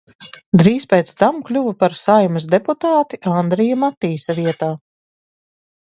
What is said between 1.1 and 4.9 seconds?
tam kļuva par Saeimas deputāti Anrija Matīsa vietā.